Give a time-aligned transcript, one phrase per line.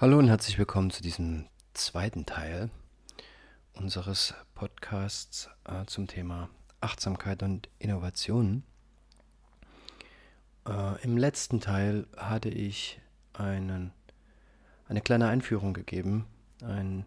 [0.00, 2.70] Hallo und herzlich willkommen zu diesem zweiten Teil
[3.72, 6.50] unseres Podcasts äh, zum Thema
[6.80, 8.62] Achtsamkeit und Innovation.
[10.68, 13.00] Äh, Im letzten Teil hatte ich
[13.32, 13.90] einen,
[14.86, 16.26] eine kleine Einführung gegeben,
[16.62, 17.04] einen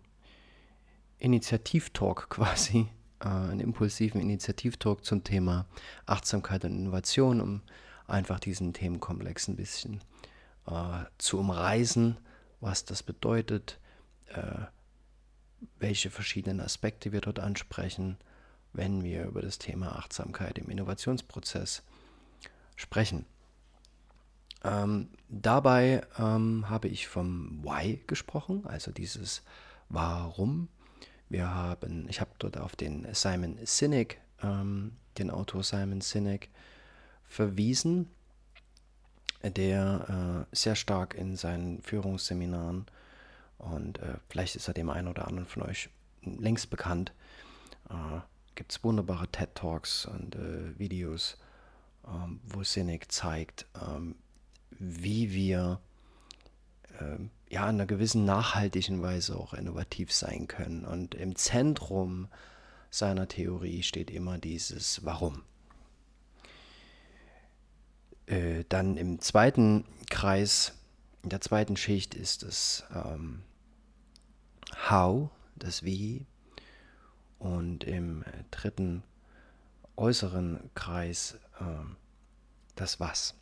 [1.17, 2.89] Initiativtalk quasi,
[3.21, 5.65] äh, einen impulsiven Initiativtalk zum Thema
[6.05, 7.61] Achtsamkeit und Innovation, um
[8.05, 10.01] einfach diesen Themenkomplex ein bisschen
[10.67, 12.17] äh, zu umreißen
[12.61, 13.79] was das bedeutet,
[14.27, 14.65] äh,
[15.79, 18.17] welche verschiedenen Aspekte wir dort ansprechen,
[18.73, 21.83] wenn wir über das Thema Achtsamkeit im Innovationsprozess
[22.75, 23.25] sprechen.
[24.63, 29.43] Ähm, dabei ähm, habe ich vom Why gesprochen, also dieses
[29.89, 30.69] Warum.
[31.29, 36.49] Wir haben, ich habe dort auf den Simon Sinek, ähm, den Autor Simon Sinek,
[37.23, 38.09] verwiesen,
[39.49, 42.85] der äh, sehr stark in seinen Führungsseminaren
[43.61, 45.89] und äh, vielleicht ist er dem einen oder anderen von euch
[46.23, 47.13] längst bekannt.
[47.89, 48.21] Äh,
[48.55, 51.37] Gibt es wunderbare TED Talks und äh, Videos,
[52.07, 54.15] ähm, wo Sinek zeigt, ähm,
[54.71, 55.79] wie wir
[56.99, 60.85] ähm, ja in einer gewissen nachhaltigen Weise auch innovativ sein können.
[60.85, 62.27] Und im Zentrum
[62.89, 65.43] seiner Theorie steht immer dieses Warum.
[68.31, 70.73] Äh, dann im zweiten Kreis,
[71.21, 73.43] in der zweiten Schicht ist es ähm,
[74.89, 76.25] How, das Wie.
[77.39, 79.03] Und im dritten
[79.97, 81.65] äußeren Kreis äh,
[82.75, 83.35] das Was.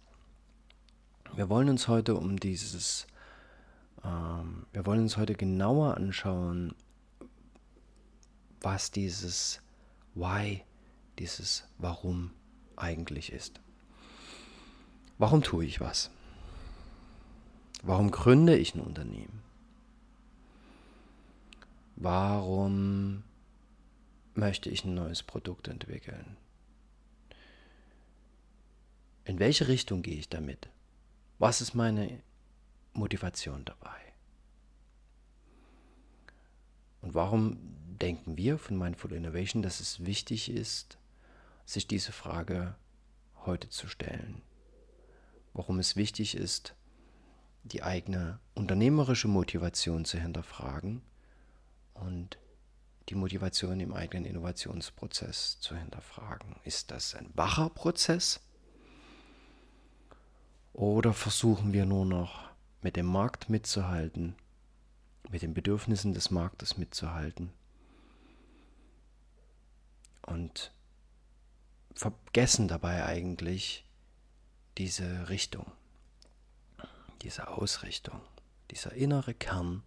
[1.36, 3.06] Wir wollen uns heute um dieses,
[4.04, 6.74] ähm, wir wollen uns heute genauer anschauen,
[8.62, 9.62] was dieses
[10.16, 10.64] Why,
[11.20, 12.32] dieses Warum
[12.76, 13.62] eigentlich ist.
[15.20, 16.10] Warum tue ich was?
[17.84, 19.44] Warum gründe ich ein Unternehmen?
[21.98, 23.24] Warum
[24.34, 26.38] möchte ich ein neues Produkt entwickeln?
[29.26, 30.70] In welche Richtung gehe ich damit?
[31.38, 32.24] Was ist meine
[32.94, 34.00] Motivation dabei?
[37.02, 37.58] Und warum
[38.02, 40.98] denken wir von Mindful Innovation, dass es wichtig ist,
[41.66, 42.76] sich diese Frage
[43.46, 44.42] heute zu stellen?
[45.54, 46.76] Warum es wichtig ist,
[47.64, 51.02] die eigene unternehmerische Motivation zu hinterfragen
[51.94, 52.38] und
[53.10, 56.56] die Motivation im eigenen Innovationsprozess zu hinterfragen.
[56.64, 58.40] Ist das ein wacher Prozess?
[60.74, 62.50] Oder versuchen wir nur noch
[62.82, 64.36] mit dem Markt mitzuhalten,
[65.30, 67.52] mit den Bedürfnissen des Marktes mitzuhalten
[70.22, 70.72] und
[71.96, 73.84] vergessen dabei eigentlich,
[74.80, 75.66] diese Richtung,
[77.22, 78.22] diese Ausrichtung,
[78.72, 79.84] dieser innere Kern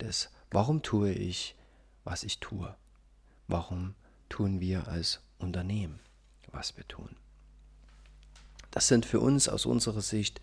[0.00, 1.56] des, warum tue ich,
[2.04, 2.74] was ich tue?
[3.48, 3.96] Warum
[4.28, 5.98] tun wir als Unternehmen,
[6.52, 7.16] was wir tun?
[8.70, 10.40] Das sind für uns aus unserer Sicht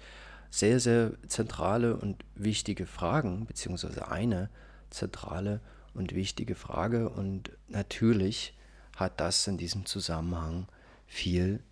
[0.49, 4.49] sehr, sehr zentrale und wichtige Fragen, beziehungsweise eine
[4.89, 5.61] zentrale
[5.93, 7.09] und wichtige Frage.
[7.09, 8.53] Und natürlich
[8.97, 10.67] hat das in diesem Zusammenhang
[11.05, 11.63] viel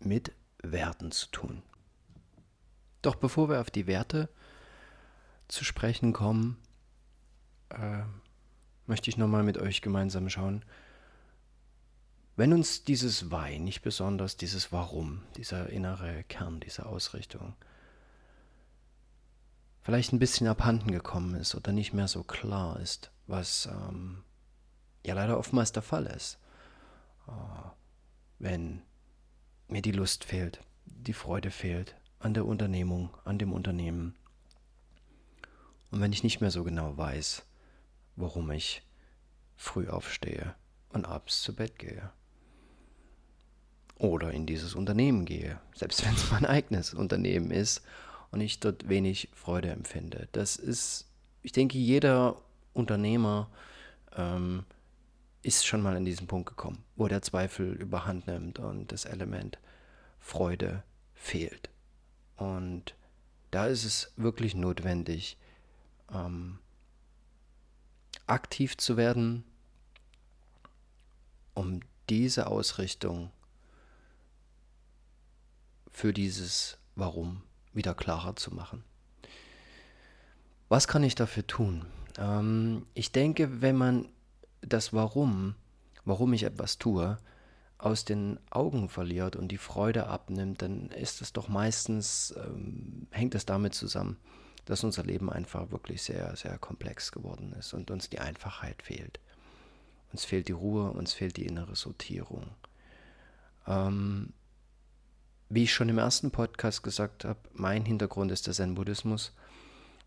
[0.00, 0.32] mit
[0.62, 1.62] Werten zu tun.
[3.02, 4.28] Doch bevor wir auf die Werte
[5.48, 6.58] zu sprechen kommen,
[7.70, 8.02] äh,
[8.86, 10.64] möchte ich nochmal mit euch gemeinsam schauen,
[12.36, 17.54] wenn uns dieses Why nicht besonders, dieses Warum, dieser innere Kern, diese Ausrichtung,
[19.82, 24.22] vielleicht ein bisschen abhanden gekommen ist oder nicht mehr so klar ist, was ähm,
[25.04, 26.38] ja leider oftmals der Fall ist,
[27.28, 27.32] äh,
[28.38, 28.82] wenn
[29.70, 34.14] mir die Lust fehlt, die Freude fehlt an der Unternehmung, an dem Unternehmen.
[35.90, 37.42] Und wenn ich nicht mehr so genau weiß,
[38.16, 38.82] warum ich
[39.56, 40.54] früh aufstehe
[40.90, 42.10] und abends zu Bett gehe.
[43.96, 47.82] Oder in dieses Unternehmen gehe, selbst wenn es mein eigenes Unternehmen ist
[48.30, 50.28] und ich dort wenig Freude empfinde.
[50.32, 51.06] Das ist,
[51.42, 52.36] ich denke, jeder
[52.72, 53.50] Unternehmer
[54.16, 54.64] ähm,
[55.42, 59.58] ist schon mal an diesen Punkt gekommen, wo der Zweifel überhand nimmt und das Element
[60.18, 60.82] Freude
[61.14, 61.70] fehlt.
[62.36, 62.94] Und
[63.50, 65.38] da ist es wirklich notwendig,
[66.12, 66.58] ähm,
[68.26, 69.44] aktiv zu werden,
[71.54, 73.30] um diese Ausrichtung
[75.90, 78.84] für dieses Warum wieder klarer zu machen.
[80.68, 81.86] Was kann ich dafür tun?
[82.18, 84.08] Ähm, ich denke, wenn man
[84.62, 85.54] das Warum,
[86.04, 87.18] warum ich etwas tue,
[87.78, 93.34] aus den Augen verliert und die Freude abnimmt, dann ist es doch meistens, ähm, hängt
[93.34, 94.18] es damit zusammen,
[94.66, 99.18] dass unser Leben einfach wirklich sehr, sehr komplex geworden ist und uns die Einfachheit fehlt.
[100.12, 102.50] Uns fehlt die Ruhe, uns fehlt die innere Sortierung.
[103.66, 104.32] Ähm,
[105.48, 109.32] wie ich schon im ersten Podcast gesagt habe, mein Hintergrund ist der Zen-Buddhismus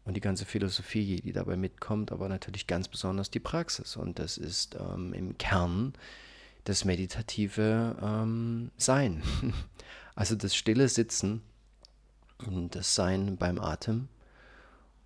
[0.06, 3.96] und die ganze Philosophie, die dabei mitkommt, aber natürlich ganz besonders die Praxis.
[3.96, 5.94] Und das ist ähm, im Kern
[6.66, 9.24] das meditative ähm, Sein.
[10.16, 11.42] Also das stille Sitzen,
[12.70, 14.10] das Sein beim Atem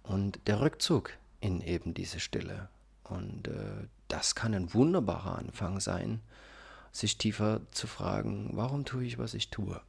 [0.03, 2.67] und der Rückzug in eben diese Stille.
[3.03, 6.21] Und äh, das kann ein wunderbarer Anfang sein,
[6.91, 9.79] sich tiefer zu fragen, warum tue ich, was ich tue.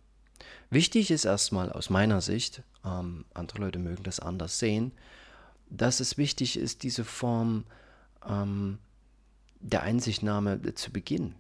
[0.71, 4.93] Wichtig ist erstmal aus meiner Sicht, ähm, andere Leute mögen das anders sehen,
[5.71, 7.65] dass es wichtig ist, diese Form
[8.27, 8.79] ähm,
[9.61, 11.35] der Einsichtnahme zu beginnen.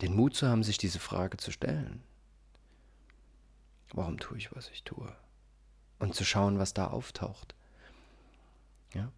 [0.00, 2.02] Den Mut zu haben, sich diese Frage zu stellen.
[3.92, 5.14] Warum tue ich, was ich tue?
[5.98, 7.54] Und zu schauen, was da auftaucht.
[8.92, 9.12] Ja?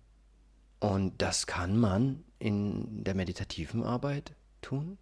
[0.79, 4.99] Und das kann man in der meditativen Arbeit tun.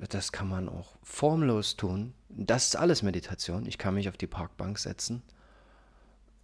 [0.00, 2.14] Das kann man auch formlos tun.
[2.28, 3.66] Das ist alles Meditation.
[3.66, 5.22] Ich kann mich auf die Parkbank setzen.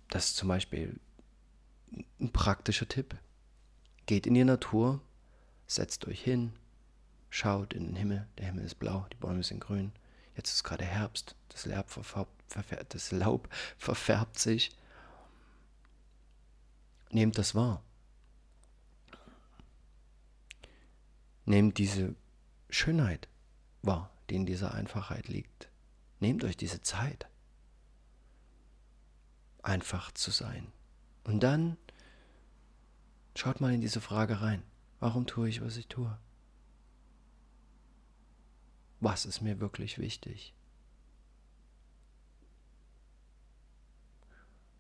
[0.09, 0.99] Das ist zum Beispiel
[2.21, 3.17] ein praktischer Tipp.
[4.07, 5.01] Geht in die Natur,
[5.67, 6.53] setzt euch hin,
[7.31, 8.27] schaut in den Himmel.
[8.39, 9.93] Der Himmel ist blau, die Bäume sind grün.
[10.37, 13.49] Jetzt ist gerade Herbst, das Laub verfärbt, das Laub
[13.79, 14.77] verfärbt sich.
[17.11, 17.85] Nehmt das wahr.
[21.45, 22.17] Nehmt diese
[22.69, 23.29] Schönheit
[23.87, 25.71] wahr, die in dieser Einfachheit liegt.
[26.21, 27.29] Nehmt euch diese Zeit,
[29.63, 30.73] einfach zu sein.
[31.25, 31.77] Und dann
[33.37, 34.63] schaut mal in diese Frage rein.
[35.01, 36.17] Warum tue ich, was ich tue?
[39.01, 40.55] Was ist mir wirklich wichtig?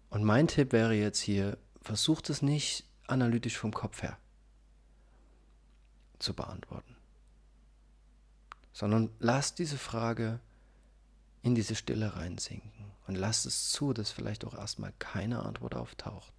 [0.08, 4.16] Und mein Tipp wäre jetzt hier, versucht es nicht analytisch vom Kopf her
[6.18, 6.94] zu beantworten,
[8.74, 10.40] sondern lasst diese Frage
[11.40, 16.34] in diese Stille reinsinken und lasst es zu, dass vielleicht auch erstmal keine Antwort auftaucht.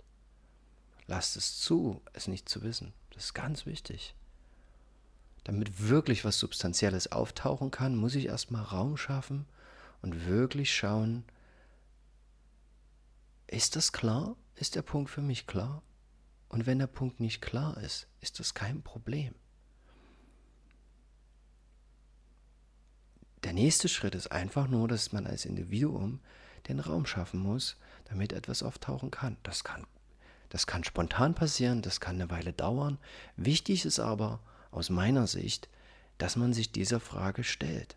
[1.07, 2.93] Lasst es zu, es nicht zu wissen.
[3.11, 4.15] Das ist ganz wichtig.
[5.45, 9.45] Damit wirklich was Substanzielles auftauchen kann, muss ich erstmal Raum schaffen
[10.01, 11.23] und wirklich schauen,
[13.47, 14.35] ist das klar?
[14.55, 15.83] Ist der Punkt für mich klar?
[16.49, 19.35] Und wenn der Punkt nicht klar ist, ist das kein Problem.
[23.45, 26.19] Der nächste Schritt ist einfach nur, dass man als Individuum
[26.67, 29.37] den Raum schaffen muss, damit etwas auftauchen kann.
[29.43, 29.85] Das kann,
[30.49, 32.97] das kann spontan passieren, das kann eine Weile dauern.
[33.37, 34.39] Wichtig ist aber
[34.71, 35.69] aus meiner Sicht,
[36.17, 37.95] dass man sich dieser Frage stellt.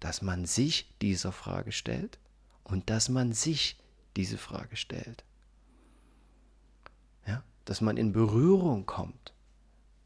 [0.00, 2.18] Dass man sich dieser Frage stellt
[2.64, 3.78] und dass man sich
[4.16, 5.22] diese Frage stellt.
[7.24, 7.44] Ja?
[7.66, 9.32] Dass man in Berührung kommt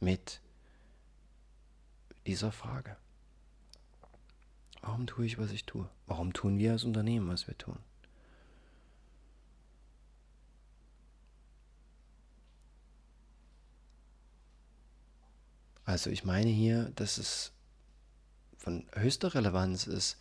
[0.00, 0.42] mit
[2.26, 2.98] dieser Frage.
[4.82, 5.88] Warum tue ich, was ich tue?
[6.06, 7.78] Warum tun wir als Unternehmen, was wir tun?
[15.84, 17.52] Also ich meine hier, dass es
[18.56, 20.16] von höchster Relevanz ist,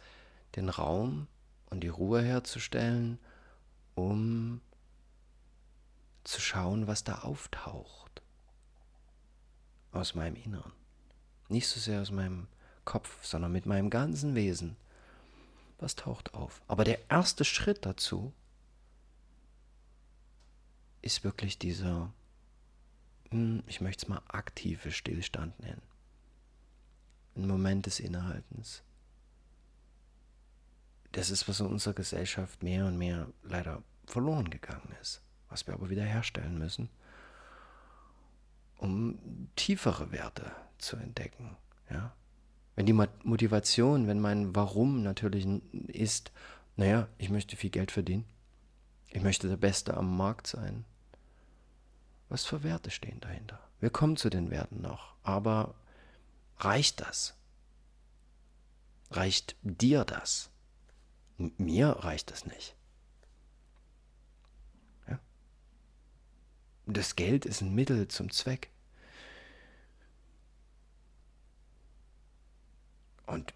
[0.56, 1.28] den Raum
[1.70, 3.20] und die Ruhe herzustellen,
[3.96, 4.62] um
[6.24, 8.22] zu schauen, was da auftaucht
[9.92, 10.74] aus meinem Inneren.
[11.50, 12.48] Nicht so sehr aus meinem
[12.86, 14.76] Kopf, sondern mit meinem ganzen Wesen.
[15.80, 16.62] Was taucht auf?
[16.68, 18.34] Aber der erste Schritt dazu
[21.02, 22.14] ist wirklich dieser,
[23.32, 25.82] hm, ich möchte es mal aktive Stillstand nennen.
[27.36, 28.84] Ein Moment des Innehaltens.
[31.14, 35.74] Das ist, was in unserer Gesellschaft mehr und mehr leider verloren gegangen ist, was wir
[35.74, 36.90] aber wieder herstellen müssen,
[38.78, 41.58] um tiefere Werte zu entdecken.
[41.90, 42.14] Ja?
[42.76, 45.46] Wenn die Motivation, wenn mein Warum natürlich
[45.88, 46.32] ist,
[46.76, 48.26] naja, ich möchte viel Geld verdienen,
[49.10, 50.86] ich möchte der Beste am Markt sein.
[52.30, 53.60] Was für Werte stehen dahinter?
[53.82, 55.76] Wir kommen zu den Werten noch, aber
[56.58, 57.36] reicht das?
[59.12, 60.50] Reicht dir das?
[61.38, 62.76] Mir reicht das nicht.
[65.10, 65.20] Ja?
[66.86, 68.71] Das Geld ist ein Mittel zum Zweck.
[73.32, 73.54] Und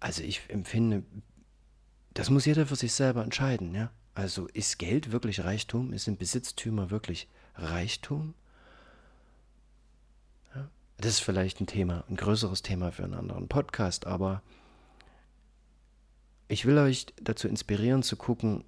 [0.00, 1.04] also ich empfinde,
[2.14, 3.90] das muss jeder für sich selber entscheiden, ja.
[4.14, 5.92] Also ist Geld wirklich Reichtum?
[5.92, 8.34] Ist ein Besitztümer wirklich Reichtum?
[10.54, 10.68] Ja?
[10.98, 14.42] Das ist vielleicht ein Thema, ein größeres Thema für einen anderen Podcast, aber
[16.48, 18.64] ich will euch dazu inspirieren zu gucken,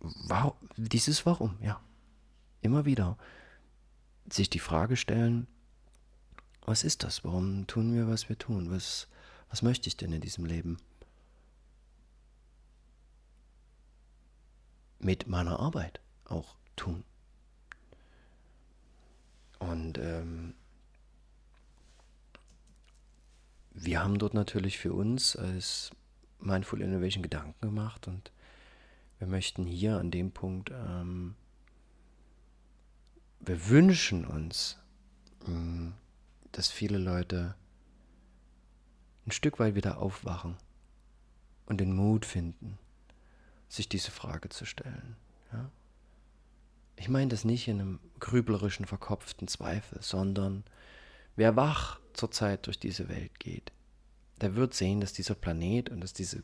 [0.00, 1.80] warum, dieses Warum, ja.
[2.60, 3.16] Immer wieder
[4.30, 5.46] sich die Frage stellen,
[6.64, 7.24] was ist das?
[7.24, 8.70] Warum tun wir, was wir tun?
[8.70, 9.08] Was,
[9.50, 10.78] was möchte ich denn in diesem Leben?
[14.98, 17.04] Mit meiner Arbeit auch tun.
[19.58, 20.54] Und ähm,
[23.70, 25.90] wir haben dort natürlich für uns als
[26.40, 28.32] Mindful Innovation Gedanken gemacht und
[29.18, 31.36] wir möchten hier an dem Punkt, ähm,
[33.38, 34.78] wir wünschen uns,
[35.46, 35.94] mh, mm,
[36.52, 37.54] dass viele Leute
[39.26, 40.56] ein Stück weit wieder aufwachen
[41.66, 42.78] und den Mut finden,
[43.68, 45.16] sich diese Frage zu stellen.
[45.52, 45.70] Ja?
[46.96, 50.64] Ich meine das nicht in einem grüblerischen, verkopften Zweifel, sondern
[51.36, 53.72] wer wach zurzeit durch diese Welt geht,
[54.40, 56.42] der wird sehen, dass dieser Planet und dass, diese,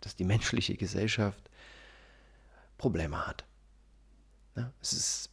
[0.00, 1.50] dass die menschliche Gesellschaft
[2.78, 3.44] Probleme hat.
[4.56, 4.72] Ja?
[4.80, 5.30] Es ist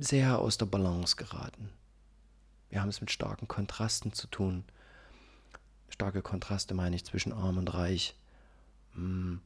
[0.00, 1.70] sehr aus der Balance geraten.
[2.74, 4.64] Wir haben es mit starken Kontrasten zu tun.
[5.88, 8.16] Starke Kontraste meine ich zwischen arm und reich.
[8.94, 9.40] Hm.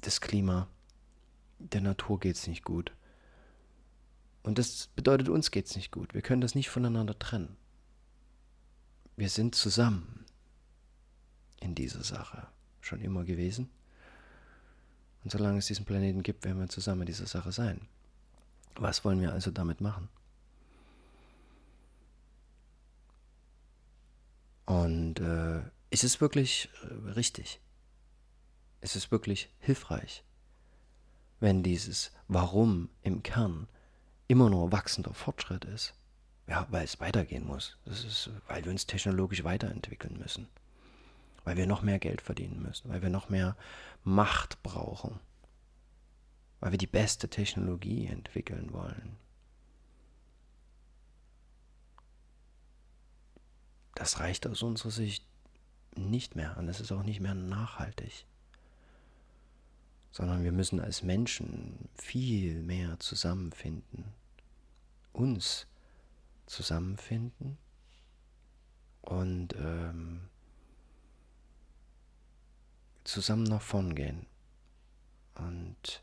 [0.00, 0.66] Das Klima,
[1.60, 2.90] der Natur geht es nicht gut.
[4.42, 6.12] Und das bedeutet, uns geht es nicht gut.
[6.12, 7.56] Wir können das nicht voneinander trennen.
[9.14, 10.24] Wir sind zusammen
[11.60, 12.48] in dieser Sache
[12.80, 13.70] schon immer gewesen.
[15.22, 17.86] Und solange es diesen Planeten gibt, werden wir zusammen in dieser Sache sein.
[18.78, 20.08] Was wollen wir also damit machen?
[24.66, 27.60] Und äh, ist es wirklich äh, richtig?
[28.80, 30.24] Ist es wirklich hilfreich,
[31.40, 33.68] wenn dieses Warum im Kern
[34.28, 35.94] immer nur wachsender Fortschritt ist?
[36.48, 37.76] Ja, weil es weitergehen muss.
[37.84, 40.48] Das ist, weil wir uns technologisch weiterentwickeln müssen.
[41.44, 42.88] Weil wir noch mehr Geld verdienen müssen.
[42.88, 43.56] Weil wir noch mehr
[44.04, 45.18] Macht brauchen.
[46.60, 49.18] Weil wir die beste Technologie entwickeln wollen.
[53.96, 55.26] das reicht aus unserer Sicht
[55.96, 58.26] nicht mehr und es ist auch nicht mehr nachhaltig.
[60.12, 64.04] Sondern wir müssen als Menschen viel mehr zusammenfinden,
[65.12, 65.66] uns
[66.46, 67.58] zusammenfinden
[69.00, 70.28] und ähm,
[73.04, 74.26] zusammen nach vorn gehen
[75.34, 76.02] und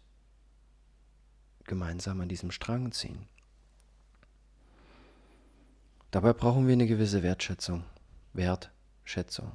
[1.65, 3.27] gemeinsam an diesem Strang ziehen.
[6.11, 7.83] Dabei brauchen wir eine gewisse Wertschätzung.
[8.33, 9.51] Wertschätzung.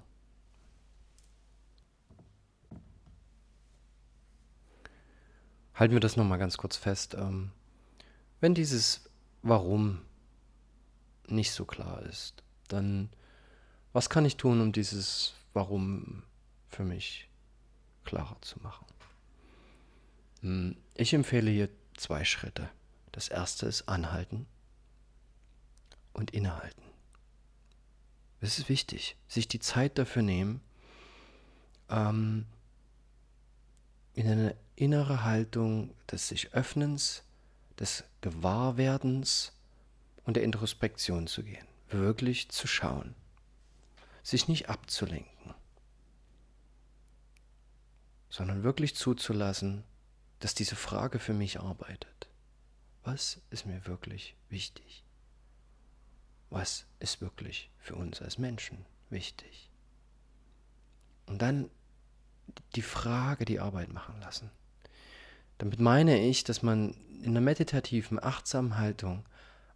[5.74, 7.14] Halten wir das nochmal ganz kurz fest.
[7.14, 7.52] Ähm,
[8.40, 9.08] wenn dieses
[9.42, 10.00] Warum
[11.28, 13.10] nicht so klar ist, dann
[13.92, 16.24] was kann ich tun, um dieses Warum
[16.68, 17.28] für mich
[18.04, 18.86] klarer zu machen?
[20.40, 22.68] Hm, ich empfehle hier zwei Schritte.
[23.12, 24.46] Das erste ist anhalten
[26.12, 26.82] und innehalten.
[28.40, 30.60] Es ist wichtig, sich die Zeit dafür nehmen,
[31.88, 32.46] ähm,
[34.14, 37.24] in eine innere Haltung des sich Öffnens,
[37.78, 39.52] des Gewahrwerdens
[40.24, 43.14] und der Introspektion zu gehen, wirklich zu schauen,
[44.22, 45.54] sich nicht abzulenken,
[48.28, 49.84] sondern wirklich zuzulassen,
[50.40, 52.28] dass diese Frage für mich arbeitet.
[53.04, 55.04] Was ist mir wirklich wichtig?
[56.50, 59.71] was ist wirklich für uns als Menschen wichtig.
[61.26, 61.71] Und dann
[62.75, 64.50] die Frage, die Arbeit machen lassen.
[65.59, 69.25] Damit meine ich, dass man in einer meditativen, achtsamen Haltung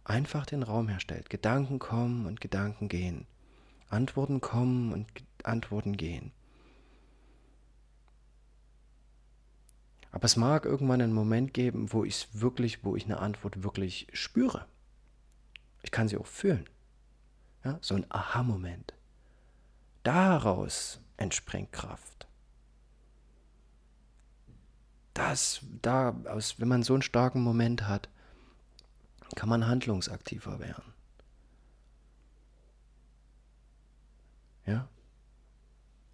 [0.03, 1.29] einfach den Raum herstellt.
[1.29, 3.27] Gedanken kommen und Gedanken gehen.
[3.89, 5.07] Antworten kommen und
[5.43, 6.31] Antworten gehen.
[10.13, 14.07] Aber es mag irgendwann einen Moment geben, wo ich wirklich, wo ich eine Antwort wirklich
[14.13, 14.67] spüre.
[15.81, 16.69] Ich kann sie auch fühlen.
[17.65, 18.93] Ja, so ein Aha-Moment.
[20.03, 22.27] Daraus entspringt Kraft.
[25.15, 28.07] Das, da, aus, wenn man so einen starken Moment hat,
[29.35, 30.93] kann man handlungsaktiver werden.
[34.67, 34.87] Ja?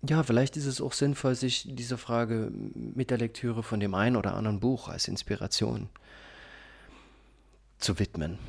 [0.08, 4.16] Ja, vielleicht ist es auch sinnvoll, sich dieser Frage mit der Lektüre von dem einen
[4.16, 5.90] oder anderen Buch als Inspiration
[7.80, 8.40] zu widmen.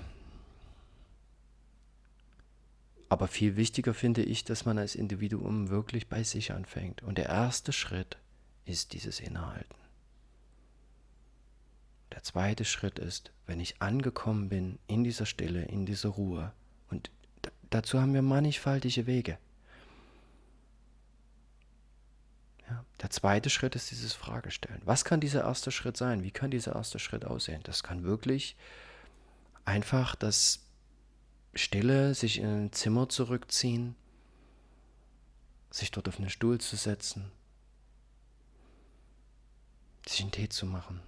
[3.08, 7.02] Aber viel wichtiger finde ich, dass man als Individuum wirklich bei sich anfängt.
[7.02, 8.18] Und der erste Schritt
[8.66, 9.74] ist dieses Innehalten.
[12.12, 16.52] Der zweite Schritt ist, wenn ich angekommen bin in dieser Stille, in dieser Ruhe.
[16.88, 17.10] Und
[17.70, 19.38] dazu haben wir mannigfaltige Wege.
[22.68, 24.82] Ja, der zweite Schritt ist dieses Fragestellen.
[24.84, 26.22] Was kann dieser erste Schritt sein?
[26.22, 27.62] Wie kann dieser erste Schritt aussehen?
[27.62, 28.56] Das kann wirklich
[29.64, 30.60] einfach das
[31.54, 33.96] Stille, sich in ein Zimmer zurückziehen,
[35.70, 37.30] sich dort auf einen Stuhl zu setzen,
[40.06, 41.00] sich einen Tee zu machen,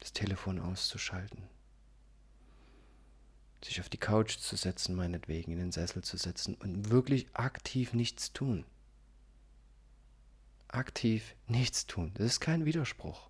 [0.00, 1.44] das Telefon auszuschalten,
[3.64, 7.94] sich auf die Couch zu setzen, meinetwegen in den Sessel zu setzen und wirklich aktiv
[7.94, 8.64] nichts tun.
[10.72, 12.12] Aktiv nichts tun.
[12.14, 13.28] Das ist kein Widerspruch.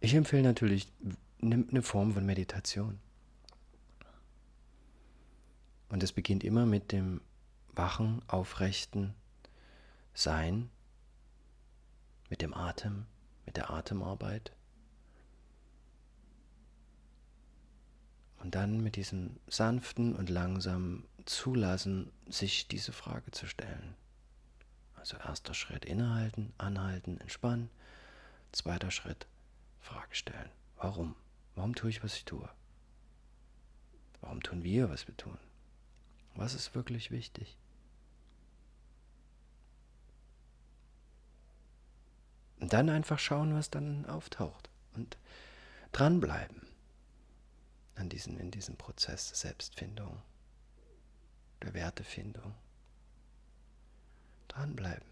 [0.00, 0.92] Ich empfehle natürlich
[1.40, 3.00] eine Form von Meditation.
[5.88, 7.20] Und es beginnt immer mit dem
[7.74, 9.14] wachen, aufrechten
[10.14, 10.70] Sein,
[12.30, 13.06] mit dem Atem,
[13.46, 14.52] mit der Atemarbeit.
[18.42, 23.94] Und dann mit diesem sanften und langsamen Zulassen, sich diese Frage zu stellen.
[24.96, 27.70] Also erster Schritt innehalten, anhalten, entspannen.
[28.50, 29.28] Zweiter Schritt
[29.80, 30.50] Frage stellen.
[30.76, 31.14] Warum?
[31.54, 32.48] Warum tue ich, was ich tue?
[34.20, 35.38] Warum tun wir, was wir tun?
[36.34, 37.56] Was ist wirklich wichtig?
[42.58, 45.16] Und dann einfach schauen, was dann auftaucht und
[45.92, 46.71] dranbleiben
[47.94, 50.20] an diesen, in diesem Prozess der Selbstfindung,
[51.62, 52.54] der Wertefindung.
[54.48, 55.08] Dranbleiben.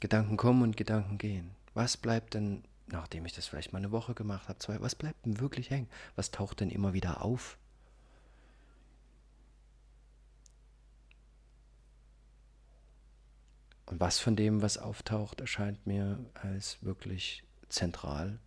[0.00, 1.54] Gedanken kommen und Gedanken gehen.
[1.74, 5.24] Was bleibt denn nachdem ich das vielleicht mal eine Woche gemacht habe, zwei, was bleibt
[5.24, 5.88] denn wirklich hängen?
[6.16, 7.58] Was taucht denn immer wieder auf?
[13.86, 18.38] Und was von dem, was auftaucht, erscheint mir als wirklich zentral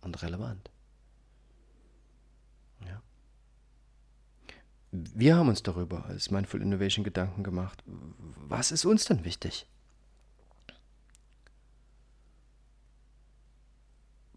[0.00, 0.70] und relevant.
[4.92, 7.82] Wir haben uns darüber als Mindful Innovation Gedanken gemacht.
[7.86, 9.66] Was ist uns denn wichtig?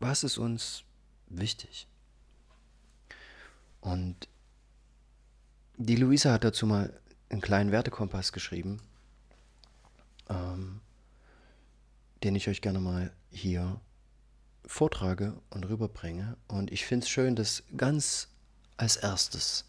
[0.05, 0.83] was ist uns
[1.27, 1.87] wichtig?
[3.81, 4.27] Und
[5.77, 6.93] die Luisa hat dazu mal
[7.29, 8.81] einen kleinen Wertekompass geschrieben,
[10.29, 10.81] ähm,
[12.23, 13.79] den ich euch gerne mal hier
[14.65, 16.37] vortrage und rüberbringe.
[16.47, 18.29] Und ich finde es schön, dass ganz
[18.77, 19.65] als erstes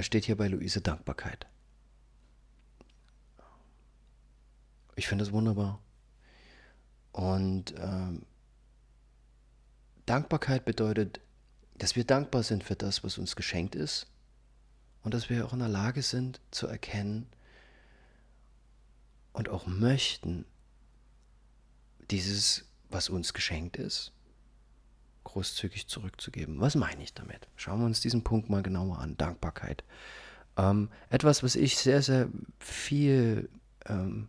[0.00, 1.46] steht hier bei Luise Dankbarkeit.
[4.96, 5.80] Ich finde es wunderbar.
[7.12, 8.22] Und ähm,
[10.06, 11.20] Dankbarkeit bedeutet,
[11.78, 14.06] dass wir dankbar sind für das, was uns geschenkt ist
[15.02, 17.26] und dass wir auch in der Lage sind zu erkennen
[19.32, 20.46] und auch möchten,
[22.10, 24.12] dieses, was uns geschenkt ist,
[25.26, 26.60] großzügig zurückzugeben.
[26.60, 27.48] Was meine ich damit?
[27.56, 29.16] Schauen wir uns diesen Punkt mal genauer an.
[29.16, 29.84] Dankbarkeit.
[30.56, 33.48] Ähm, etwas, was ich sehr, sehr viel
[33.86, 34.28] ähm,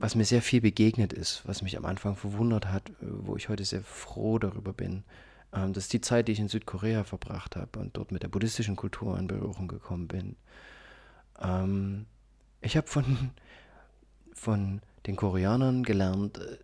[0.00, 3.48] was mir sehr viel begegnet ist, was mich am Anfang verwundert hat, äh, wo ich
[3.48, 5.04] heute sehr froh darüber bin.
[5.52, 8.28] Ähm, das ist die Zeit, die ich in Südkorea verbracht habe und dort mit der
[8.28, 10.36] buddhistischen Kultur in Berührung gekommen bin.
[11.38, 12.06] Ähm,
[12.62, 13.30] ich habe von,
[14.32, 16.56] von den Koreanern gelernt, äh,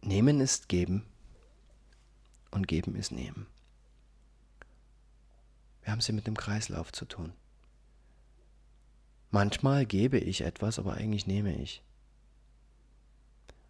[0.00, 1.04] nehmen ist geben
[2.52, 3.46] und geben ist nehmen.
[5.82, 7.32] Wir haben sie mit dem Kreislauf zu tun.
[9.30, 11.82] Manchmal gebe ich etwas, aber eigentlich nehme ich.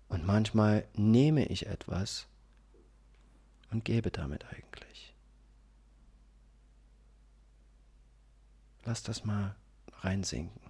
[0.08, 2.26] Und manchmal nehme ich etwas
[3.70, 5.14] und gebe damit eigentlich.
[8.84, 9.54] Lass das mal
[10.00, 10.60] reinsinken.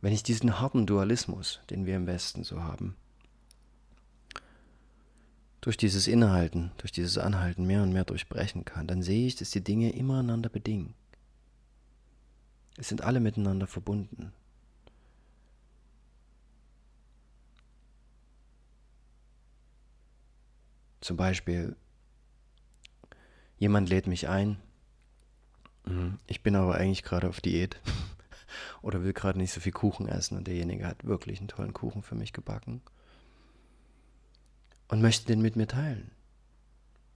[0.00, 2.96] Wenn ich diesen harten Dualismus, den wir im Westen so haben,
[5.60, 9.50] durch dieses Innehalten, durch dieses Anhalten mehr und mehr durchbrechen kann, dann sehe ich, dass
[9.50, 10.94] die Dinge immer einander bedingen.
[12.76, 14.32] Es sind alle miteinander verbunden.
[21.00, 21.74] Zum Beispiel,
[23.56, 24.58] jemand lädt mich ein,
[25.86, 27.80] mhm, ich bin aber eigentlich gerade auf Diät
[28.82, 32.02] oder will gerade nicht so viel Kuchen essen und derjenige hat wirklich einen tollen Kuchen
[32.02, 32.82] für mich gebacken
[34.88, 36.10] und möchte den mit mir teilen.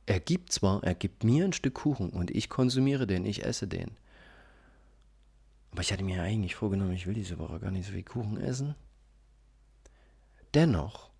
[0.06, 3.66] Er gibt zwar, er gibt mir ein Stück Kuchen und ich konsumiere den, ich esse
[3.66, 3.92] den.
[5.70, 8.36] Aber ich hatte mir eigentlich vorgenommen, ich will diese Woche gar nicht so viel Kuchen
[8.38, 8.74] essen.
[10.54, 11.10] Dennoch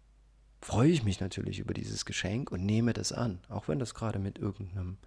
[0.60, 4.18] freue ich mich natürlich über dieses Geschenk und nehme das an, auch wenn das gerade
[4.18, 4.98] mit irgendeinem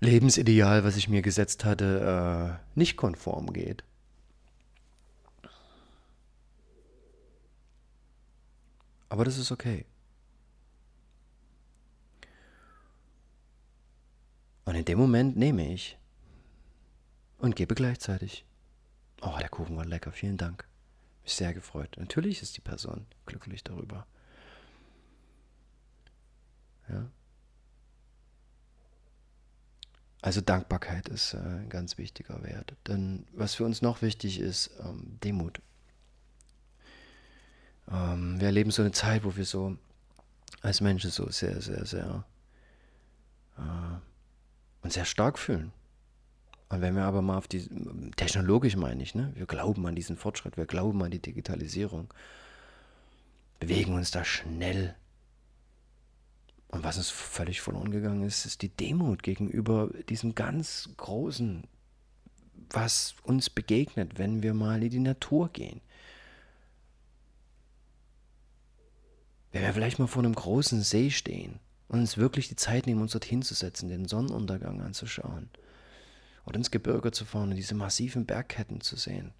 [0.00, 3.82] Lebensideal, was ich mir gesetzt hatte, äh, nicht konform geht.
[9.08, 9.84] Aber das ist okay.
[14.66, 15.96] Und in dem Moment nehme ich
[17.38, 18.44] und gebe gleichzeitig.
[19.22, 20.68] Oh, der Kuchen war lecker, vielen Dank.
[21.22, 21.96] Mich sehr gefreut.
[21.98, 24.06] Natürlich ist die Person glücklich darüber.
[26.88, 27.06] Ja.
[30.20, 32.74] Also Dankbarkeit ist äh, ein ganz wichtiger Wert.
[32.88, 35.60] Denn was für uns noch wichtig ist, ähm, Demut.
[37.88, 39.76] Ähm, wir erleben so eine Zeit, wo wir so
[40.60, 42.24] als Menschen so sehr, sehr, sehr
[43.58, 44.15] äh,
[44.86, 45.72] uns sehr stark fühlen.
[46.68, 47.68] Und wenn wir aber mal auf die,
[48.16, 52.12] technologisch meine ich, ne, wir glauben an diesen Fortschritt, wir glauben an die Digitalisierung,
[53.60, 54.96] bewegen uns da schnell
[56.68, 61.64] und was uns völlig verloren gegangen ist, ist die Demut gegenüber diesem ganz Großen,
[62.70, 65.80] was uns begegnet, wenn wir mal in die Natur gehen.
[69.52, 73.00] Wenn wir vielleicht mal vor einem großen See stehen und uns wirklich die Zeit nehmen,
[73.00, 75.48] uns dorthin zu setzen, den Sonnenuntergang anzuschauen
[76.44, 79.32] oder ins Gebirge zu fahren und diese massiven Bergketten zu sehen.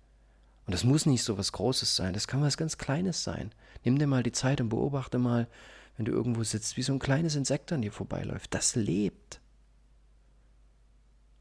[0.66, 3.52] Und das muss nicht so was Großes sein, das kann was ganz Kleines sein.
[3.84, 5.48] Nimm dir mal die Zeit und beobachte mal,
[5.96, 8.52] wenn du irgendwo sitzt, wie so ein kleines Insekt an dir vorbeiläuft.
[8.52, 9.40] Das lebt.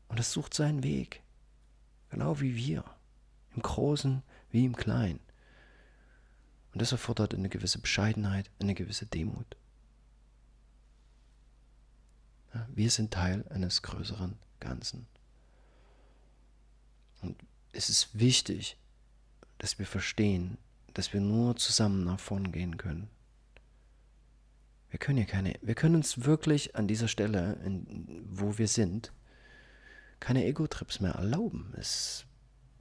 [0.08, 1.24] Und es sucht seinen Weg.
[2.10, 2.86] Genau wie wir.
[3.56, 5.20] Im Großen wie im Kleinen.
[6.74, 9.58] Und das erfordert eine gewisse Bescheidenheit, eine gewisse Demut.
[12.74, 15.08] Wir sind Teil eines größeren Ganzen.
[17.22, 17.36] Und
[17.72, 18.78] es ist wichtig,
[19.58, 20.58] dass wir verstehen,
[20.94, 23.10] dass wir nur zusammen nach vorn gehen können.
[24.90, 29.12] Wir können ja keine, wir können uns wirklich an dieser Stelle, in, wo wir sind,
[30.20, 31.74] keine Ego-Trips mehr erlauben.
[31.78, 32.26] Es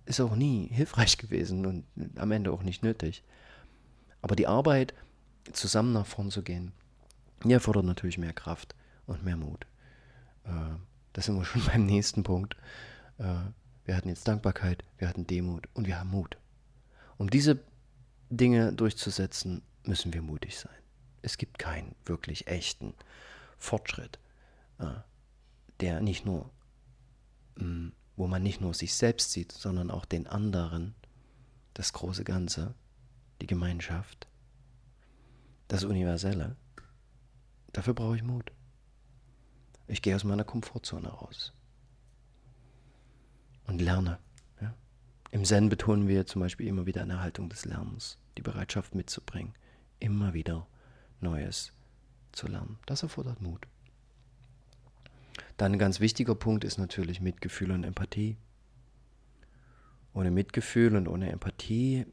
[0.06, 1.84] ist auch nie hilfreich gewesen und
[2.16, 3.24] am Ende auch nicht nötig.
[4.22, 4.94] Aber die Arbeit,
[5.52, 6.72] zusammen nach vorn zu gehen,
[7.46, 8.74] erfordert natürlich mehr Kraft
[9.06, 9.66] und mehr Mut.
[10.44, 10.76] Äh,
[11.12, 12.56] da sind wir schon beim nächsten Punkt.
[13.18, 13.34] Äh,
[13.84, 16.38] wir hatten jetzt Dankbarkeit, wir hatten Demut und wir haben Mut.
[17.18, 17.60] Um diese
[18.30, 20.84] Dinge durchzusetzen, müssen wir mutig sein
[21.24, 22.94] es gibt keinen wirklich echten
[23.58, 24.18] Fortschritt,
[24.78, 24.92] äh,
[25.80, 26.50] der nicht nur,
[27.56, 30.94] mm, wo man nicht nur sich selbst sieht, sondern auch den anderen,
[31.72, 32.74] das große Ganze,
[33.40, 34.28] die Gemeinschaft,
[35.66, 36.56] das Universelle.
[37.72, 38.52] Dafür brauche ich Mut.
[39.86, 41.52] Ich gehe aus meiner Komfortzone raus
[43.66, 44.18] und lerne.
[44.60, 44.74] Ja?
[45.30, 49.54] Im Zen betonen wir zum Beispiel immer wieder eine Haltung des Lernens, die Bereitschaft mitzubringen,
[50.00, 50.66] immer wieder
[51.20, 51.72] Neues
[52.32, 52.78] zu lernen.
[52.86, 53.66] Das erfordert Mut.
[55.56, 58.36] Dann ein ganz wichtiger Punkt ist natürlich Mitgefühl und Empathie.
[60.12, 62.06] Ohne Mitgefühl und ohne Empathie,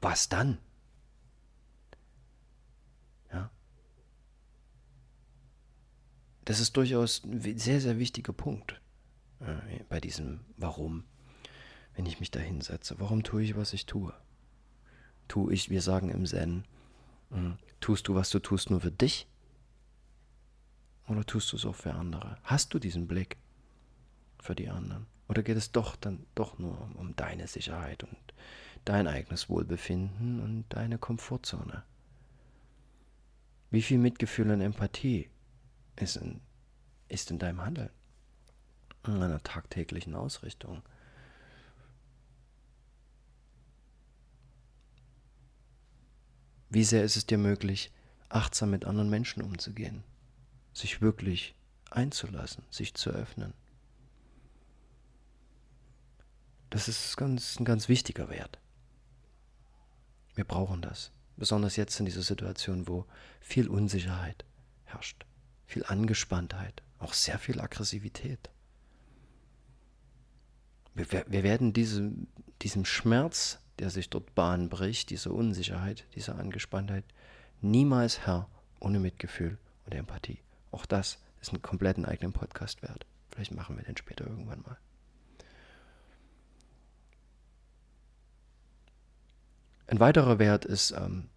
[0.00, 0.58] was dann?
[6.46, 8.80] Das ist durchaus ein sehr, sehr wichtiger Punkt
[9.40, 11.04] äh, bei diesem Warum,
[11.94, 12.94] wenn ich mich da hinsetze.
[12.98, 14.14] Warum tue ich, was ich tue?
[15.28, 16.64] Tue ich, wir sagen im Zen,
[17.30, 17.58] Mhm.
[17.80, 19.28] Tust du, was du tust, nur für dich?
[21.08, 22.38] Oder tust du es auch für andere?
[22.42, 23.36] Hast du diesen Blick
[24.40, 25.06] für die anderen?
[25.28, 28.16] Oder geht es doch dann doch nur um deine Sicherheit und
[28.84, 31.82] dein eigenes Wohlbefinden und deine Komfortzone?
[33.70, 35.28] Wie viel Mitgefühl und Empathie
[35.96, 36.40] ist in,
[37.08, 37.90] ist in deinem Handeln,
[39.06, 40.82] in einer tagtäglichen Ausrichtung?
[46.68, 47.92] Wie sehr ist es dir möglich,
[48.28, 50.02] achtsam mit anderen Menschen umzugehen,
[50.72, 51.54] sich wirklich
[51.90, 53.54] einzulassen, sich zu öffnen?
[56.70, 58.58] Das ist ganz, ein ganz wichtiger Wert.
[60.34, 63.06] Wir brauchen das, besonders jetzt in dieser Situation, wo
[63.40, 64.44] viel Unsicherheit
[64.84, 65.24] herrscht,
[65.66, 68.50] viel Angespanntheit, auch sehr viel Aggressivität.
[70.94, 72.12] Wir, wir werden diese,
[72.62, 77.04] diesem Schmerz der sich dort Bahn bricht, diese Unsicherheit, diese Angespanntheit,
[77.60, 78.48] niemals Herr
[78.80, 80.40] ohne Mitgefühl und Empathie.
[80.70, 83.06] Auch das ist einen kompletten eigenen Podcast wert.
[83.30, 84.78] Vielleicht machen wir den später irgendwann mal.
[89.88, 91.28] Ein weiterer Wert ist ähm,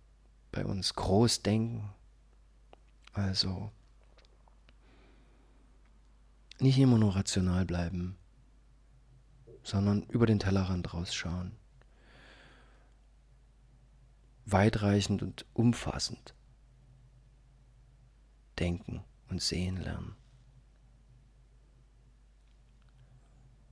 [0.51, 1.89] bei uns Großdenken.
[3.13, 3.71] Also
[6.61, 8.17] nicht immer nur rational bleiben,
[9.63, 11.59] sondern über den Tellerrand rausschauen
[14.51, 16.33] weitreichend und umfassend
[18.57, 20.15] denken und sehen lernen.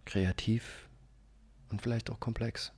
[0.06, 0.88] Kreativ
[1.70, 2.72] und vielleicht auch komplex.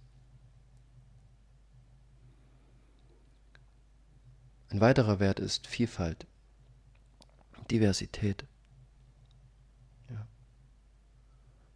[4.70, 6.28] Ein weiterer Wert ist Vielfalt,
[7.70, 8.46] Diversität.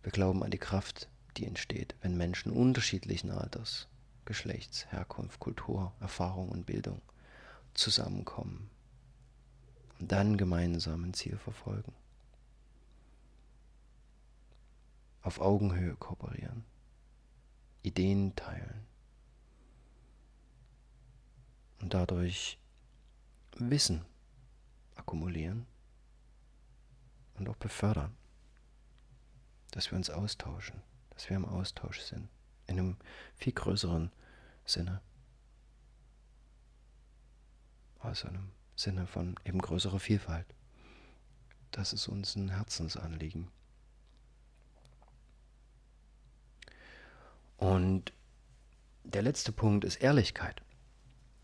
[0.04, 3.88] Wir glauben an die Kraft, die entsteht, wenn Menschen unterschiedlichen Alters,
[4.26, 7.02] Geschlechts, Herkunft, Kultur, Erfahrung und Bildung
[7.74, 8.70] zusammenkommen
[10.00, 11.94] und dann gemeinsam ein Ziel verfolgen.
[15.22, 16.66] Auf Augenhöhe kooperieren,
[17.82, 18.86] Ideen teilen
[21.80, 22.60] und dadurch
[23.58, 24.04] Wissen
[24.96, 25.66] akkumulieren
[27.36, 28.16] und auch befördern,
[29.73, 32.29] dass wir uns austauschen, dass wir im Austausch sind,
[32.67, 32.97] in einem
[33.36, 34.12] viel größeren
[34.65, 35.01] Sinne.
[37.97, 40.45] Also einem Sinne von eben größerer Vielfalt.
[41.71, 43.47] Das ist uns ein Herzensanliegen.
[47.57, 48.13] Und
[49.03, 50.62] der letzte Punkt ist Ehrlichkeit.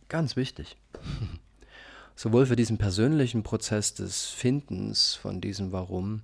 [0.07, 0.77] Ganz wichtig.
[2.15, 6.21] Sowohl für diesen persönlichen Prozess des Findens von diesem Warum,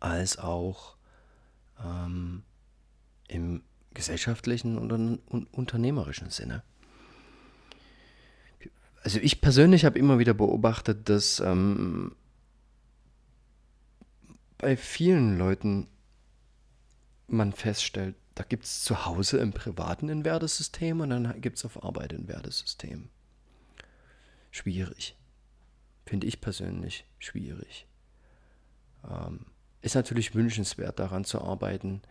[0.00, 0.96] als auch
[1.82, 2.42] ähm,
[3.28, 3.62] im
[3.94, 6.62] gesellschaftlichen und unternehmerischen Sinne.
[9.02, 12.14] Also ich persönlich habe immer wieder beobachtet, dass ähm,
[14.58, 15.88] bei vielen Leuten
[17.26, 21.64] man feststellt, da gibt es zu Hause im privaten ein Wertesystem und dann gibt es
[21.64, 23.08] auf Arbeit ein Wertesystem.
[24.50, 25.16] Schwierig.
[26.06, 27.86] Finde ich persönlich schwierig.
[29.08, 29.46] Ähm,
[29.80, 32.02] ist natürlich wünschenswert daran zu arbeiten,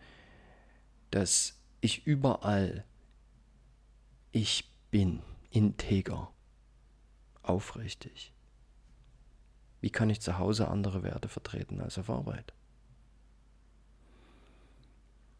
[1.10, 2.84] dass ich überall
[4.32, 6.32] ich bin, integer,
[7.42, 8.32] aufrichtig.
[9.80, 12.52] Wie kann ich zu Hause andere Werte vertreten als auf Arbeit?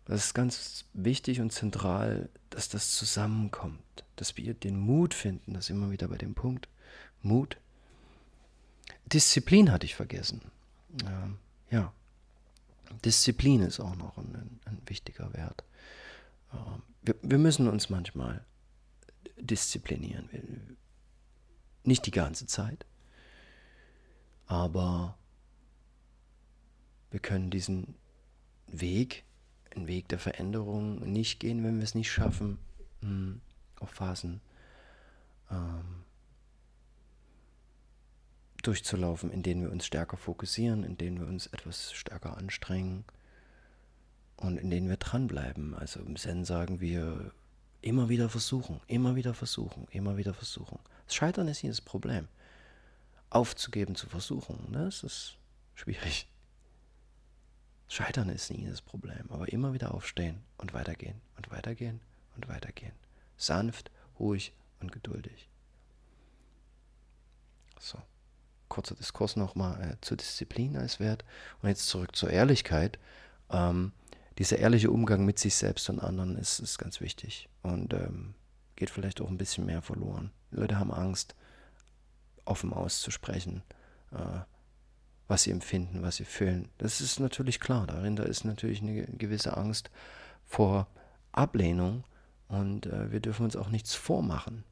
[0.04, 5.68] Das ist ganz wichtig und zentral, dass das zusammenkommt, dass wir den Mut finden, das
[5.68, 6.68] immer wieder bei dem Punkt,
[7.20, 7.58] Mut.
[9.04, 10.40] Disziplin hatte ich vergessen.
[11.02, 11.30] Ja,
[11.70, 11.92] ja.
[13.04, 15.64] Disziplin ist auch noch ein, ein wichtiger Wert.
[17.02, 18.44] Wir, wir, müssen uns manchmal
[19.36, 20.76] disziplinieren.
[21.84, 22.86] Nicht die ganze Zeit,
[24.46, 25.18] aber
[27.10, 27.94] wir können diesen
[28.66, 29.24] Weg
[29.74, 32.58] einen Weg der Veränderung nicht gehen, wenn wir es nicht schaffen,
[33.00, 33.40] hm,
[33.80, 34.40] auf Phasen
[35.50, 36.04] ähm,
[38.62, 43.04] durchzulaufen, in denen wir uns stärker fokussieren, in denen wir uns etwas stärker anstrengen
[44.36, 45.74] und in denen wir dranbleiben.
[45.74, 47.32] Also im Zen sagen wir
[47.80, 50.78] immer wieder versuchen, immer wieder versuchen, immer wieder versuchen.
[51.06, 52.28] Das Scheitern ist nicht das Problem.
[53.30, 55.36] Aufzugeben zu versuchen, ne, das ist
[55.74, 56.26] schwierig.
[57.88, 62.00] Scheitern ist nie das Problem, aber immer wieder aufstehen und weitergehen und weitergehen
[62.36, 62.92] und weitergehen.
[63.36, 65.48] Sanft, ruhig und geduldig.
[67.80, 67.98] So,
[68.68, 71.24] kurzer Diskurs nochmal äh, zur Disziplin als Wert
[71.62, 72.98] und jetzt zurück zur Ehrlichkeit.
[73.50, 73.92] Ähm,
[74.38, 78.34] dieser ehrliche Umgang mit sich selbst und anderen ist, ist ganz wichtig und ähm,
[78.76, 80.30] geht vielleicht auch ein bisschen mehr verloren.
[80.50, 81.34] Leute haben Angst,
[82.44, 83.62] offen auszusprechen.
[84.12, 84.40] Äh,
[85.28, 86.68] was sie empfinden, was sie fühlen.
[86.78, 87.86] Das ist natürlich klar.
[87.86, 89.90] Darin da ist natürlich eine gewisse Angst
[90.46, 90.88] vor
[91.32, 92.04] Ablehnung
[92.48, 94.64] und äh, wir dürfen uns auch nichts vormachen.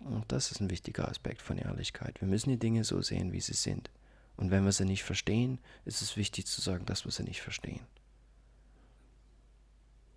[0.00, 2.20] Und das ist ein wichtiger Aspekt von Ehrlichkeit.
[2.20, 3.90] Wir müssen die Dinge so sehen, wie sie sind.
[4.36, 7.40] Und wenn wir sie nicht verstehen, ist es wichtig zu sagen, dass wir sie nicht
[7.40, 7.86] verstehen.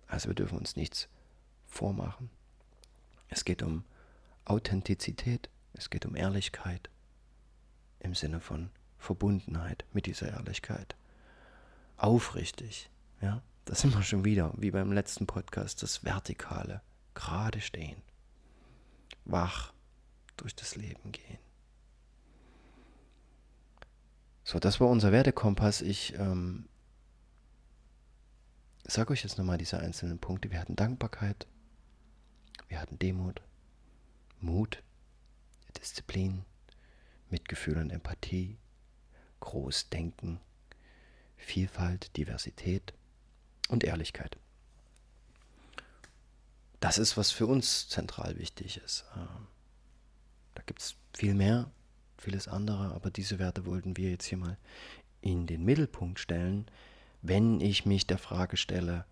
[0.06, 1.08] Also wir dürfen uns nichts
[1.66, 2.30] vormachen.
[3.28, 3.84] Es geht um
[4.44, 6.88] Authentizität, es geht um Ehrlichkeit
[8.00, 10.96] im Sinne von Verbundenheit mit dieser Ehrlichkeit.
[11.96, 16.80] Aufrichtig, ja, das sind wir schon wieder, wie beim letzten Podcast, das Vertikale,
[17.14, 18.00] gerade stehen,
[19.28, 19.72] wach
[20.36, 21.38] durch das Leben gehen.
[24.42, 25.82] So, das war unser Wertekompass.
[25.82, 26.68] Ich ähm,
[28.84, 30.50] sage euch jetzt nochmal diese einzelnen Punkte.
[30.50, 31.46] Wir hatten Dankbarkeit,
[32.68, 33.42] wir hatten Demut,
[34.40, 34.82] Mut,
[35.76, 36.44] Disziplin,
[37.28, 38.56] Mitgefühl und Empathie,
[39.40, 40.40] Großdenken,
[41.36, 42.94] Vielfalt, Diversität
[43.68, 44.38] und Ehrlichkeit.
[46.80, 49.04] Das ist, was für uns zentral wichtig ist.
[49.16, 49.46] Ähm,
[50.54, 51.70] da gibt es viel mehr,
[52.16, 54.56] vieles andere, aber diese Werte wollten wir jetzt hier mal
[55.20, 56.70] in den Mittelpunkt stellen,
[57.22, 59.04] wenn ich mich der Frage stelle,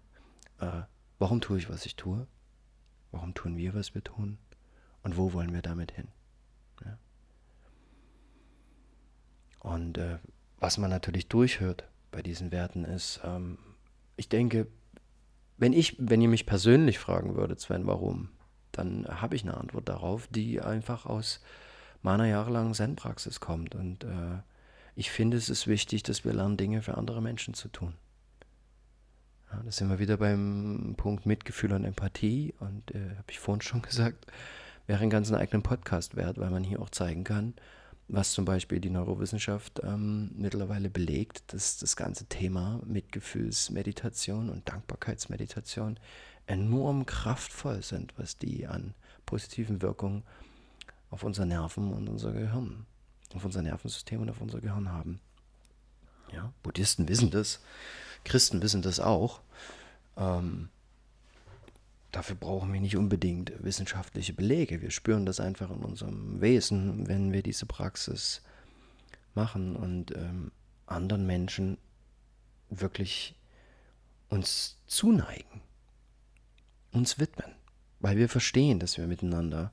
[0.60, 0.82] äh,
[1.18, 2.26] warum tue ich, was ich tue?
[3.10, 4.38] Warum tun wir, was wir tun?
[5.02, 6.08] Und wo wollen wir damit hin?
[9.66, 10.18] Und äh,
[10.60, 13.58] was man natürlich durchhört bei diesen Werten ist, ähm,
[14.16, 14.68] ich denke,
[15.58, 18.30] wenn ich, wenn ihr mich persönlich fragen würdet, Sven, warum,
[18.72, 21.40] dann habe ich eine Antwort darauf, die einfach aus
[22.02, 23.74] meiner jahrelangen Zen-Praxis kommt.
[23.74, 24.38] Und äh,
[24.94, 27.94] ich finde, es ist wichtig, dass wir lernen, Dinge für andere Menschen zu tun.
[29.50, 32.54] Ja, da sind wir wieder beim Punkt Mitgefühl und Empathie.
[32.60, 34.26] Und äh, habe ich vorhin schon gesagt,
[34.86, 37.54] wäre einen ganzen eigenen Podcast wert, weil man hier auch zeigen kann,
[38.08, 45.98] was zum Beispiel die Neurowissenschaft ähm, mittlerweile belegt, dass das ganze Thema Mitgefühlsmeditation und Dankbarkeitsmeditation
[46.46, 50.22] enorm kraftvoll sind, was die an positiven Wirkungen
[51.10, 52.86] auf unser Nerven und unser Gehirn,
[53.34, 55.20] auf unser Nervensystem und auf unser Gehirn haben.
[56.32, 57.60] Ja, Buddhisten wissen das,
[58.24, 59.40] Christen wissen das auch.
[60.16, 60.68] Ähm,
[62.16, 64.80] dafür brauchen wir nicht unbedingt wissenschaftliche Belege.
[64.80, 68.40] Wir spüren das einfach in unserem Wesen, wenn wir diese Praxis
[69.34, 70.50] machen und ähm,
[70.86, 71.76] anderen Menschen
[72.70, 73.38] wirklich
[74.30, 75.60] uns zuneigen,
[76.90, 77.54] uns widmen,
[78.00, 79.70] weil wir verstehen, dass wir miteinander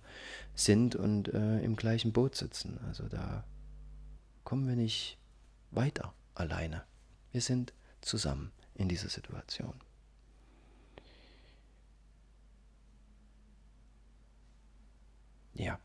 [0.54, 2.78] sind und äh, im gleichen Boot sitzen.
[2.90, 3.46] Also da
[4.44, 5.18] kommen wir nicht
[5.72, 6.84] weiter alleine.
[7.32, 9.76] Wir sind zusammen in dieser Situation.
[15.64, 15.80] Ja,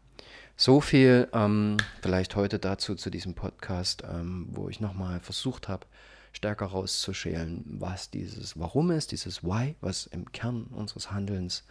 [0.56, 5.86] so viel ähm, vielleicht heute dazu zu diesem Podcast, ähm, wo ich nochmal versucht habe,
[6.32, 11.62] stärker rauszuschälen, was dieses Warum ist, dieses Why, was im Kern unseres Handelns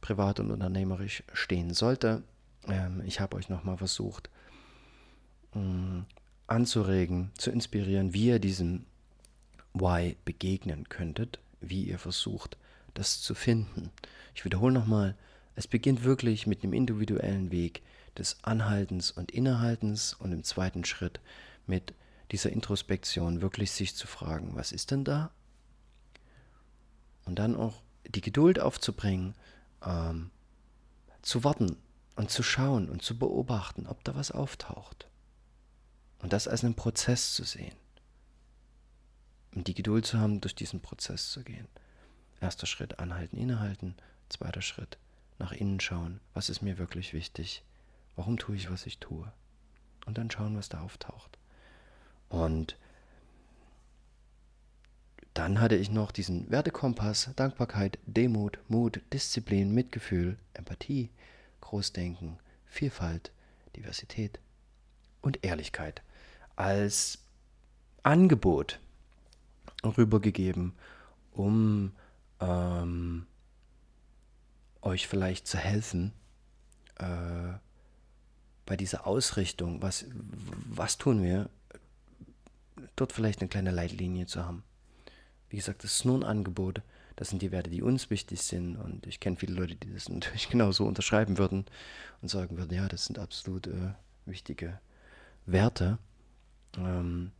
[0.00, 2.24] privat und unternehmerisch stehen sollte.
[2.66, 4.30] Ähm, ich habe euch nochmal versucht
[5.54, 6.06] ähm,
[6.48, 8.84] anzuregen, zu inspirieren, wie ihr diesem
[9.74, 12.56] Why begegnen könntet, wie ihr versucht,
[12.94, 13.92] das zu finden.
[14.34, 15.14] Ich wiederhole nochmal,
[15.58, 17.82] es beginnt wirklich mit einem individuellen Weg
[18.16, 21.18] des Anhaltens und Innehaltens und im zweiten Schritt
[21.66, 21.94] mit
[22.30, 25.32] dieser Introspektion wirklich sich zu fragen, was ist denn da?
[27.24, 29.34] Und dann auch die Geduld aufzubringen,
[29.84, 30.30] ähm,
[31.22, 31.76] zu warten
[32.14, 35.08] und zu schauen und zu beobachten, ob da was auftaucht.
[36.20, 37.74] Und das als einen Prozess zu sehen.
[39.56, 41.66] Und die Geduld zu haben, durch diesen Prozess zu gehen.
[42.40, 43.96] Erster Schritt, anhalten, innehalten.
[44.28, 44.98] Zweiter Schritt,
[45.38, 47.62] nach innen schauen, was ist mir wirklich wichtig,
[48.16, 49.30] warum tue ich, was ich tue.
[50.06, 51.38] Und dann schauen, was da auftaucht.
[52.28, 52.76] Und
[55.34, 61.10] dann hatte ich noch diesen Wertekompass, Dankbarkeit, Demut, Mut, Disziplin, Mitgefühl, Empathie,
[61.60, 63.30] Großdenken, Vielfalt,
[63.76, 64.40] Diversität
[65.22, 66.02] und Ehrlichkeit
[66.56, 67.18] als
[68.02, 68.80] Angebot
[69.84, 70.72] rübergegeben,
[71.32, 71.92] um
[72.40, 73.26] ähm,
[74.82, 76.12] euch vielleicht zu helfen
[76.96, 77.54] äh,
[78.66, 79.82] bei dieser Ausrichtung.
[79.82, 80.04] Was,
[80.66, 81.48] was tun wir?
[82.96, 84.62] Dort vielleicht eine kleine Leitlinie zu haben.
[85.48, 86.82] Wie gesagt, das ist nur ein Angebot.
[87.16, 88.76] Das sind die Werte, die uns wichtig sind.
[88.76, 91.64] Und ich kenne viele Leute, die das natürlich genauso unterschreiben würden
[92.20, 93.94] und sagen würden, ja, das sind absolut äh,
[94.26, 94.78] wichtige
[95.46, 95.98] Werte.
[96.76, 97.32] Ähm,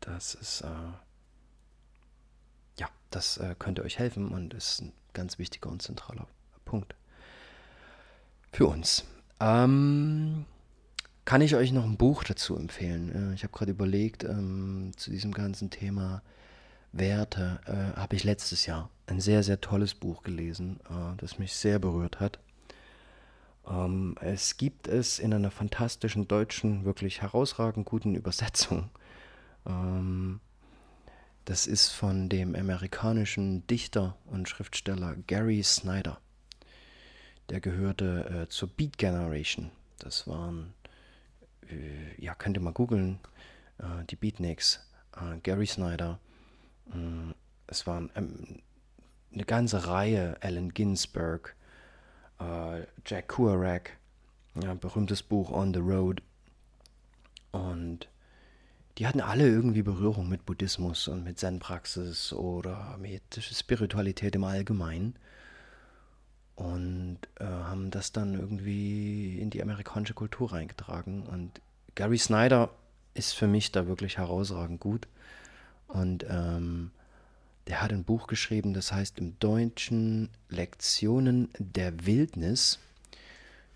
[0.00, 0.92] das ist, äh,
[2.78, 6.26] ja, das äh, könnte euch helfen und ist ein ganz wichtiger und zentraler
[6.64, 6.94] Punkt
[8.52, 9.04] für uns.
[9.40, 10.44] Ähm,
[11.24, 13.32] kann ich euch noch ein Buch dazu empfehlen?
[13.34, 16.22] Ich habe gerade überlegt, ähm, zu diesem ganzen Thema
[16.92, 21.54] Werte äh, habe ich letztes Jahr ein sehr, sehr tolles Buch gelesen, äh, das mich
[21.54, 22.38] sehr berührt hat.
[23.68, 28.90] Ähm, es gibt es in einer fantastischen deutschen, wirklich herausragend guten Übersetzung.
[29.66, 30.40] Ähm,
[31.44, 36.20] das ist von dem amerikanischen Dichter und Schriftsteller Gary Snyder.
[37.48, 39.70] Der gehörte äh, zur Beat Generation.
[39.98, 40.74] Das waren,
[41.68, 43.18] äh, ja, könnt ihr mal googeln,
[43.78, 44.86] äh, die Beatniks.
[45.16, 46.20] Äh, Gary Snyder.
[46.86, 47.32] Mm,
[47.66, 48.60] es waren ähm,
[49.32, 51.56] eine ganze Reihe, Allen Ginsberg,
[52.38, 53.90] äh, Jack Kerouac,
[54.62, 56.22] ja, berühmtes Buch On the Road.
[57.52, 58.08] Und
[59.00, 65.14] die hatten alle irgendwie Berührung mit Buddhismus und mit Zen-Praxis oder mit Spiritualität im Allgemeinen
[66.54, 71.22] und äh, haben das dann irgendwie in die amerikanische Kultur reingetragen.
[71.22, 71.62] Und
[71.94, 72.68] Gary Snyder
[73.14, 75.08] ist für mich da wirklich herausragend gut.
[75.88, 76.90] Und ähm,
[77.68, 82.78] der hat ein Buch geschrieben, das heißt im Deutschen Lektionen der Wildnis.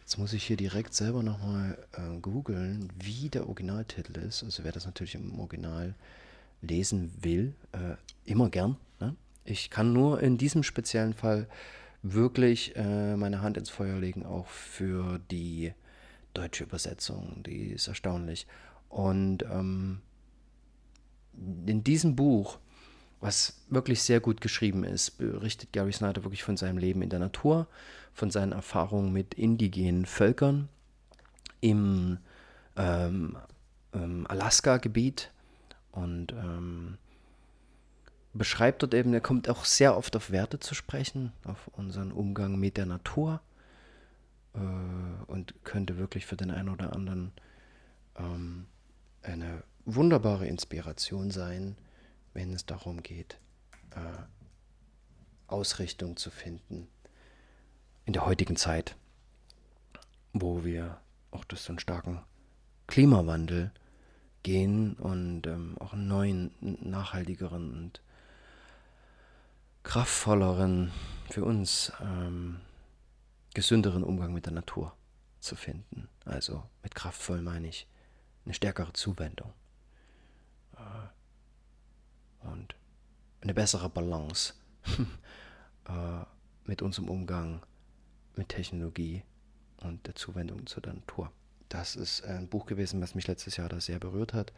[0.04, 4.44] Jetzt muss ich hier direkt selber nochmal äh, googeln, wie der Originaltitel ist.
[4.44, 5.94] Also wer das natürlich im Original
[6.60, 7.96] lesen will, äh,
[8.26, 8.76] immer gern.
[9.00, 9.16] Ne?
[9.46, 11.48] Ich kann nur in diesem speziellen Fall
[12.02, 15.72] wirklich äh, meine Hand ins Feuer legen, auch für die
[16.34, 17.42] deutsche Übersetzung.
[17.42, 18.46] Die ist erstaunlich.
[18.90, 20.02] Und ähm,
[21.64, 22.58] in diesem Buch,
[23.20, 27.20] was wirklich sehr gut geschrieben ist, berichtet Gary Snyder wirklich von seinem Leben in der
[27.20, 27.68] Natur,
[28.14, 30.68] von seinen Erfahrungen mit indigenen Völkern
[31.60, 32.18] im
[32.76, 33.36] ähm,
[33.92, 35.32] ähm, Alaska-Gebiet.
[35.90, 36.98] Und ähm,
[38.32, 42.58] beschreibt dort eben, er kommt auch sehr oft auf Werte zu sprechen, auf unseren Umgang
[42.58, 43.40] mit der Natur
[44.54, 44.58] äh,
[45.26, 47.32] und könnte wirklich für den einen oder anderen
[48.16, 48.66] ähm,
[49.22, 51.76] eine wunderbare Inspiration sein,
[52.32, 53.38] wenn es darum geht,
[53.90, 54.22] äh,
[55.46, 56.88] Ausrichtung zu finden
[58.04, 58.96] in der heutigen Zeit,
[60.32, 61.00] wo wir
[61.30, 62.22] auch durch so einen starken
[62.86, 63.72] Klimawandel
[64.42, 68.02] gehen und ähm, auch einen neuen, nachhaltigeren und
[69.82, 70.92] kraftvolleren,
[71.30, 72.60] für uns ähm,
[73.54, 74.94] gesünderen Umgang mit der Natur
[75.40, 76.08] zu finden.
[76.24, 77.86] Also mit kraftvoll meine ich
[78.44, 79.52] eine stärkere Zuwendung
[80.76, 82.74] äh, und
[83.40, 84.54] eine bessere Balance
[85.88, 86.24] äh,
[86.64, 87.62] mit unserem Umgang
[88.36, 89.22] mit Technologie
[89.82, 91.30] und der Zuwendung zur Natur.
[91.68, 94.52] Das ist ein Buch gewesen, was mich letztes Jahr da sehr berührt hat.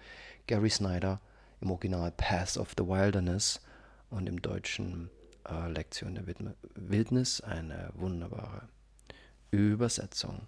[0.46, 1.20] Gary Snyder
[1.60, 3.60] im Original Path of the Wilderness
[4.10, 5.10] und im Deutschen
[5.48, 6.24] äh, Lektion der
[6.74, 8.68] Wildnis, eine wunderbare
[9.50, 10.46] Übersetzung.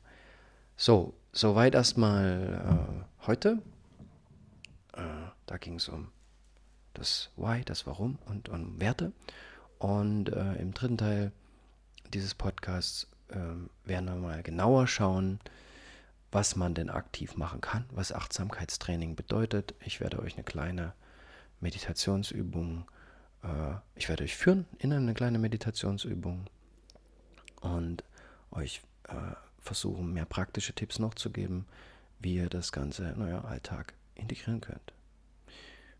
[0.76, 3.62] So, soweit erstmal äh, heute.
[4.92, 5.02] Äh,
[5.46, 6.08] da ging es um
[6.94, 9.12] das Why, das Warum und um Werte.
[9.78, 11.32] Und äh, im dritten Teil
[12.12, 15.40] dieses Podcasts ähm, werden wir mal genauer schauen,
[16.30, 19.74] was man denn aktiv machen kann, was Achtsamkeitstraining bedeutet.
[19.84, 20.92] Ich werde euch eine kleine
[21.60, 22.86] Meditationsübung,
[23.42, 26.46] äh, ich werde euch führen in eine kleine Meditationsübung
[27.60, 28.04] und
[28.50, 29.14] euch äh,
[29.60, 31.66] versuchen, mehr praktische Tipps noch zu geben,
[32.20, 34.92] wie ihr das Ganze in euer Alltag integrieren könnt.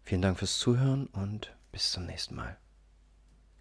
[0.03, 2.57] Vielen Dank fürs Zuhören und bis zum nächsten Mal.